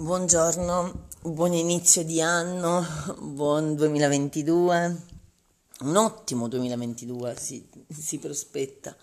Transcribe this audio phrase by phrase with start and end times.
[0.00, 2.86] Buongiorno, buon inizio di anno,
[3.18, 5.06] buon 2022,
[5.80, 8.96] un ottimo 2022 si, si prospetta.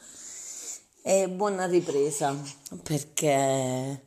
[1.01, 2.33] E buona ripresa
[2.81, 4.05] perché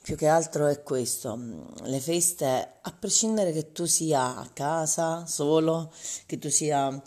[0.00, 1.36] più che altro è questo,
[1.82, 5.92] le feste, a prescindere che tu sia a casa solo,
[6.26, 7.02] che tu sia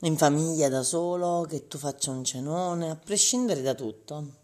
[0.00, 4.36] in famiglia da solo, che tu faccia un cenone, a prescindere da tutto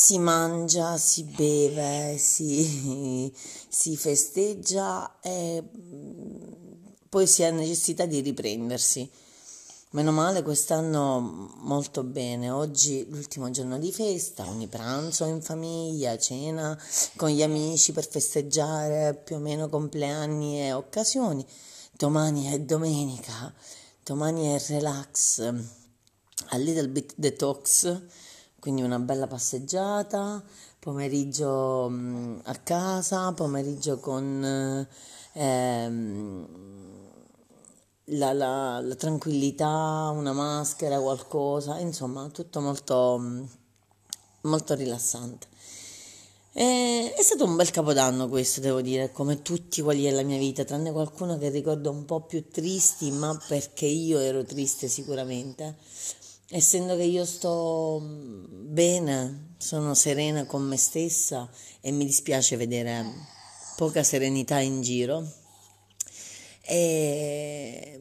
[0.00, 3.34] si mangia, si beve, si,
[3.68, 6.52] si festeggia e mm,
[7.08, 9.10] poi si ha necessità di riprendersi.
[9.90, 16.80] Meno male quest'anno molto bene, oggi l'ultimo giorno di festa, ogni pranzo in famiglia, cena
[17.16, 21.44] con gli amici per festeggiare più o meno compleanni e occasioni.
[21.90, 23.52] Domani è domenica,
[24.04, 25.40] domani è relax,
[26.50, 28.00] a little bit detox
[28.58, 30.42] quindi una bella passeggiata,
[30.78, 34.86] pomeriggio mh, a casa, pomeriggio con
[35.32, 36.46] ehm,
[38.06, 43.46] la, la, la, tranquillità, una maschera, qualcosa, insomma tutto molto,
[44.42, 45.46] molto rilassante.
[46.52, 50.64] E, è stato un bel capodanno questo, devo dire, come tutti quelli della mia vita,
[50.64, 55.76] tranne qualcuno che ricordo un po' più tristi, ma perché io ero triste sicuramente
[56.50, 63.04] essendo che io sto bene, sono serena con me stessa e mi dispiace vedere
[63.76, 65.26] poca serenità in giro.
[66.62, 68.00] E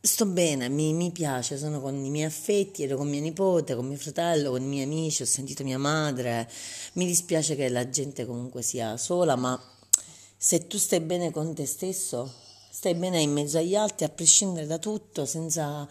[0.00, 3.86] sto bene, mi, mi, piace, sono con i miei affetti, ero con mia nipote, con
[3.86, 6.50] mio fratello, con i miei amici, ho sentito mia madre.
[6.94, 9.60] Mi dispiace che la gente comunque sia sola, ma
[10.36, 12.32] se tu stai bene con te stesso,
[12.70, 15.88] stai bene in mezzo agli altri, a prescindere da tutto, senza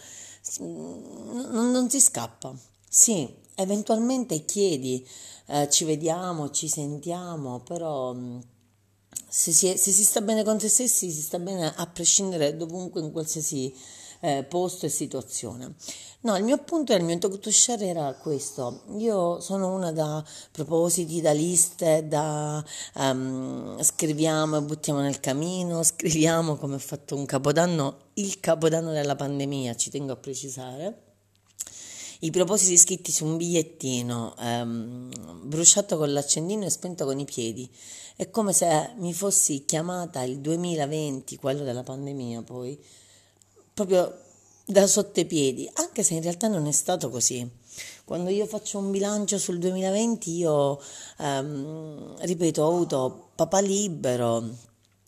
[0.59, 2.56] non, non si scappa.
[2.88, 5.08] Sì, eventualmente chiedi,
[5.48, 8.39] eh, ci vediamo, ci sentiamo, però mm,
[9.28, 12.56] se si, è, se si, sta bene con se stessi, si sta bene a prescindere
[12.58, 13.73] dovunque, in qualsiasi
[14.22, 15.76] eh, posto e situazione.
[16.21, 18.83] No, il mio punto e il mio talk to share era questo.
[18.98, 22.64] Io sono una da propositi, da liste, da
[22.95, 29.15] um, scriviamo e buttiamo nel camino, scriviamo come ho fatto un capodanno, il capodanno della
[29.15, 31.09] pandemia, ci tengo a precisare.
[32.23, 35.09] I propositi scritti su un bigliettino, um,
[35.42, 37.67] bruciato con l'accendino e spento con i piedi.
[38.15, 42.80] È come se mi fossi chiamata il 2020, quello della pandemia poi,
[43.73, 44.20] proprio
[44.65, 47.49] da sotto i piedi, anche se in realtà non è stato così.
[48.05, 50.80] Quando io faccio un bilancio sul 2020, io,
[51.17, 54.49] ehm, ripeto, ho avuto papà libero,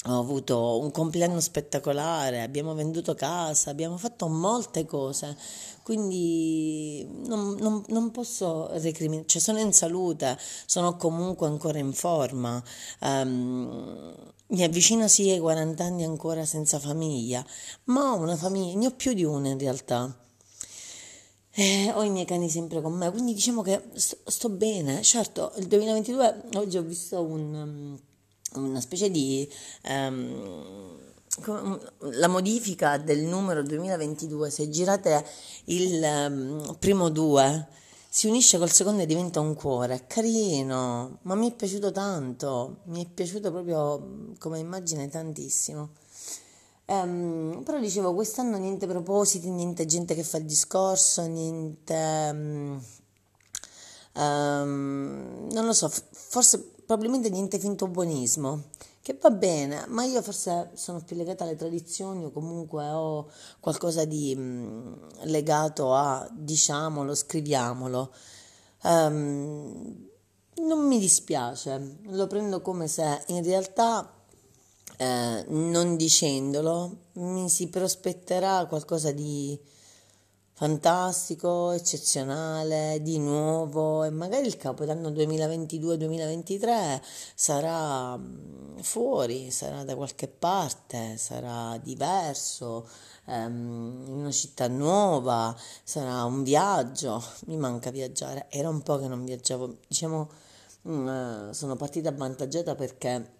[0.05, 5.37] ho avuto un compleanno spettacolare, abbiamo venduto casa, abbiamo fatto molte cose,
[5.81, 12.61] quindi non, non, non posso recriminare, cioè sono in salute, sono comunque ancora in forma.
[12.99, 14.13] Um,
[14.53, 17.43] mi avvicino sì ai 40 anni ancora senza famiglia,
[17.85, 20.15] ma ho una famiglia, ne ho più di una in realtà.
[21.55, 25.01] Eh, ho i miei cani sempre con me, quindi diciamo che sto, sto bene.
[25.01, 27.97] Certo, il 2022 oggi ho visto un,
[28.55, 29.47] una specie di...
[29.87, 31.01] Um,
[32.11, 35.25] la modifica del numero 2022, se girate
[35.65, 37.67] il um, primo 2
[38.15, 40.05] si unisce col secondo e diventa un cuore.
[40.05, 45.89] Carino, ma mi è piaciuto tanto, mi è piaciuto proprio come immagine tantissimo.
[46.85, 52.29] Um, però dicevo, quest'anno niente propositi, niente gente che fa il discorso, niente...
[52.31, 52.83] Um,
[54.13, 58.65] um, non lo so, forse probabilmente niente finto buonismo
[59.03, 64.05] che va bene, ma io forse sono più legata alle tradizioni o comunque ho qualcosa
[64.05, 64.93] di mh, mm,
[65.23, 68.13] legato a diciamolo, scriviamolo.
[68.83, 70.07] Um,
[70.55, 74.09] non mi dispiace, lo prendo come se in realtà
[74.95, 79.59] eh, non dicendolo mi si prospetterà qualcosa di
[80.55, 87.01] fantastico, eccezionale, di nuovo e magari il capodanno 2022-2023
[87.35, 92.87] sarà mm, fuori, sarà da qualche parte, sarà diverso,
[93.25, 99.07] ehm, in una città nuova, sarà un viaggio, mi manca viaggiare, era un po' che
[99.07, 100.29] non viaggiavo, diciamo
[100.83, 103.31] mh, mm, sono partita avvantaggiata perché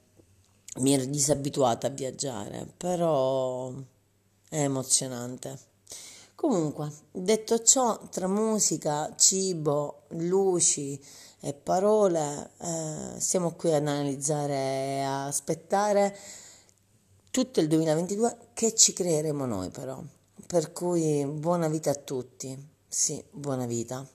[0.78, 3.72] mi ero disabituata a viaggiare, però
[4.50, 5.72] è emozionante.
[6.44, 11.02] Comunque, detto ciò, tra musica, cibo, luci
[11.40, 16.14] e parole, eh, siamo qui ad analizzare e aspettare
[17.32, 20.04] tutto il 2022 che ci creeremo noi però.
[20.46, 22.72] Per cui buona vita a tutti.
[22.90, 24.06] Sì, buona vita.